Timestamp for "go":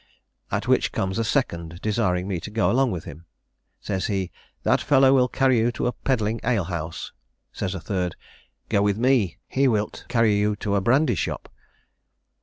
2.49-2.71, 8.67-8.81